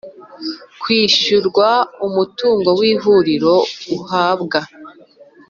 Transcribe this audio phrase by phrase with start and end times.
[0.81, 1.69] Kwishyurwa
[2.07, 3.55] umutungo w ihuriro
[3.97, 4.59] uhabwa